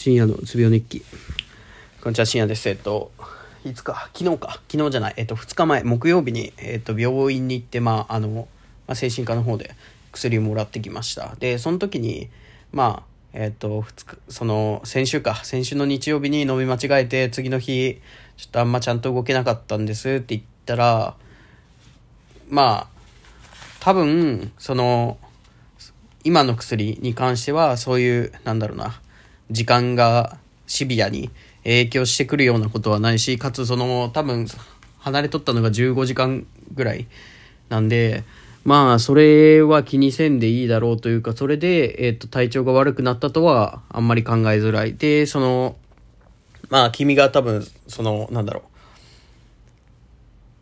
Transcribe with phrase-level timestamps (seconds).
[0.00, 1.04] 深夜のうつ病日記。
[2.00, 2.66] こんにちは、深夜です。
[2.70, 3.12] えっと、
[3.66, 8.48] いつか、昨日か、昨日じゃない、えっと、2日前、木曜日に、えっと、病院に行って、まあ、あの、
[8.86, 9.74] まあ、精神科の方で
[10.10, 11.36] 薬をもらってきました。
[11.38, 12.30] で、その時に、
[12.72, 13.84] まあ、えっと、
[14.30, 18.00] その、先週か、先週の日曜日に飲み間違えて、次の日、
[18.38, 21.14] ちょっとあんまちゃんと動けなかったんですって言ったら、
[22.48, 23.00] まあ、
[23.80, 25.18] 多分、その、
[26.24, 28.98] 今の薬に関しては、そういう、なんだろうな、
[29.50, 31.30] 時間がシビアに
[31.64, 34.46] 影響してくるようなことはないし、かつその、多分、
[35.00, 37.06] 離れとったのが15時間ぐらい
[37.68, 38.24] なんで、
[38.64, 44.94] まあ、それは気にせんでいいだろうというか、それで、えっ、と、体調が悪くなったとは、あんまり考えづらい。
[44.94, 45.76] で、その、
[46.68, 48.62] まあ、君が多分、その、なんだろう。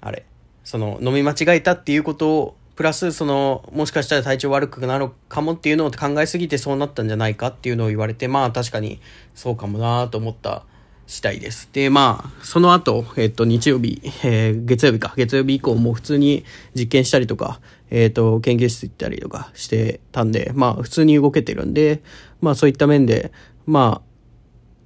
[0.00, 0.24] あれ。
[0.64, 9.00] その、飲み間違えたっていうことを、プラス、その、もしかしたら体調悪くなるかもっていうのを考えすぎてそうなったんじゃないかっていうのを言われて、まあ確かに
[9.34, 10.64] そうかもなと思った
[11.06, 11.68] 次第です。
[11.72, 22.02] で、まあ、その後、えっと、日曜日、えー、月曜日か、月曜日以降も普通に実験したりとか、えっと、研究室行ったりとかしてたんで、まあ普通に動けてるんで、
[22.40, 23.32] まあそういった面で、
[23.66, 24.12] まあ、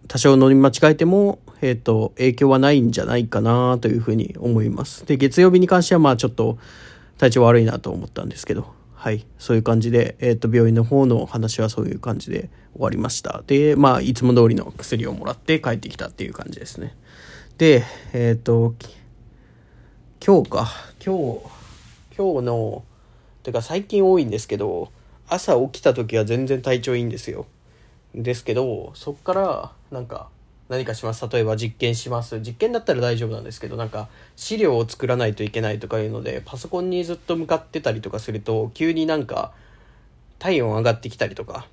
[0.09, 5.06] 多少乗り間違えても、えっと、影響はないんじゃないかなというふうに思います。
[5.06, 6.59] で、月曜日に関してはまあちょっと、
[7.19, 9.27] 体調悪いなと思ったんですけど、はい。
[9.39, 13.42] そういう感じで、えっ、ー、と、病院の方の話はそういう感じで終わりました。
[13.47, 16.97] で、まあ、いつも通りの薬をもらって帰ってきたっていう感じですね。
[17.59, 18.75] で、えっ、ー、と、
[20.27, 20.69] 今日か。
[21.05, 21.41] 今日、
[22.17, 22.84] 今日の、
[23.42, 24.91] てか最近多いんですけど、
[25.28, 27.47] 朝起きた時は全然体調いいんですよ。
[28.14, 30.31] ですけど、そっから、なんか、
[30.69, 31.27] 何かします。
[31.28, 32.41] 例えば実験します。
[32.41, 39.53] 実験だったら大丈夫なんですけど、なんか資料を作らないといけないとかいうので、パソコンにずっと向かってたりとかすると、急になんか
[40.39, 41.67] 体温上がってきたりとか、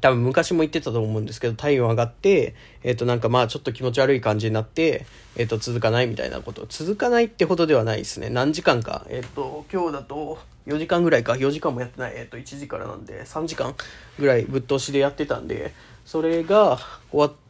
[0.00, 6.66] 多分昔も言ってたと思うんですけど、体温上がって、えっ、ー、となんかまあちょっと気持ち悪い感じになって、えっ、ー、と続かないみたいなこと。
[6.68, 8.30] 続かないってほどではないですね。
[8.30, 9.06] 何時間か。
[9.08, 11.34] えっ、ー、と、今日だと4時間ぐらいか。
[11.34, 12.12] 4時間もやってない。
[12.16, 13.74] えっ、と1時からなんで3時間
[14.18, 15.72] ぐらいぶっ通しでやってたんで、
[16.04, 16.78] それが
[17.10, 17.43] 終わって、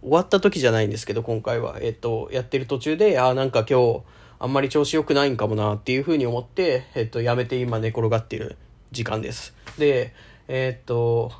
[0.00, 1.78] 終わった時じゃないんですけど、今回は。
[1.80, 4.02] えっと、やってる途中で、ああ、なんか今日、
[4.38, 8.56] あんまり調子良くないんかもなっていうふうに思って、えっと、やめて今寝転がってる
[8.90, 9.54] 時間です。
[9.78, 10.14] で、
[10.48, 11.30] えっと、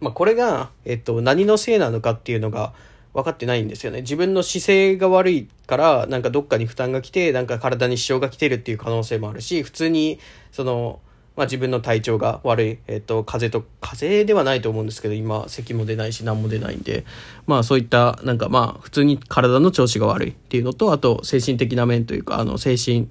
[0.00, 2.72] まあ、これが、えっと、何のせいなのかっていうのが
[3.14, 4.00] 分かってないんですよね。
[4.00, 10.18] 自分の姿勢が悪いから、なんかどっかに負担が来て、なんか体に支障が来てるっていう可能性もあるし、普通に、
[10.50, 11.00] その、
[11.34, 17.06] まあ、自分の体調が悪い、えっ、と、風邪と、風邪ではないと思うんですけど、今、咳も出ないし、何も出ないんで、
[17.46, 23.08] まあ、そういった、なんかまあ、普通に体の調子が悪いっていうのと、あと、精神的な面というか、あの、精神、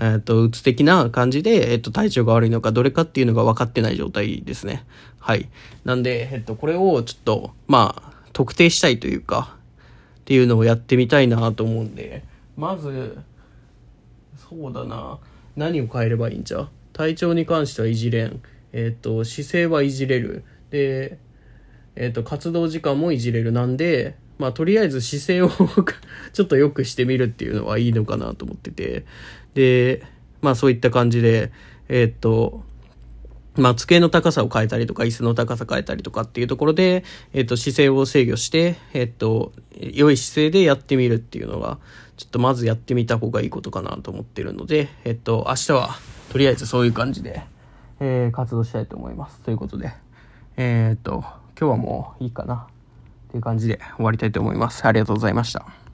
[0.00, 4.84] えっ、と、うつ的な感じで、えっ、と、体調が悪いのか、どれかっていうのが分かってない状態ですね。
[5.20, 5.48] はい。
[5.84, 9.56] なんで、えっ、と、これをちょっと、まあ、特定したいというか、
[10.22, 12.24] っていうのをやってみたいなと思うんで、
[12.56, 13.16] まず、
[14.36, 15.18] そうだな、
[15.54, 16.68] 何を変えればいいんじゃ？
[16.94, 18.40] 体調に関してはいじれん。
[18.72, 20.44] えっ、ー、と、姿勢はいじれる。
[20.70, 21.18] で、
[21.96, 23.52] えっ、ー、と、活動時間もいじれる。
[23.52, 25.50] なんで、まあ、とりあえず姿勢を
[26.32, 29.04] ちょっと良くしてみるっていうのはいいのかなと思ってて。
[29.54, 30.02] で、
[30.40, 31.52] まあ、そういった感じで、
[31.88, 32.64] えっ、ー、と、
[33.56, 41.78] まあ、机の高さを変えたりとか、椅子の高さ変えたりとかっていうところで、えっ、と、姿勢を制御して、えっ、と、良い姿勢でやってみるっていうのが、
[42.16, 45.90] ちょっとまずやってみた方がいいことかなと思ってるので、えっ、と、明日は、
[46.30, 47.42] とりあえずそういう感じで、
[48.00, 49.40] えー、活動したいと思います。
[49.40, 49.92] ということで、
[50.56, 51.24] えー、っと、
[51.58, 52.66] 今日はもういいかな
[53.28, 54.84] っていう感じで終わりたいと思います。
[54.84, 55.74] ありがとうございました。